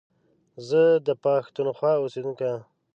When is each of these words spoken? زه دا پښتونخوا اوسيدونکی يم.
زه 0.67 0.81
دا 1.05 1.13
پښتونخوا 1.23 1.91
اوسيدونکی 1.97 2.43
يم. 2.53 2.61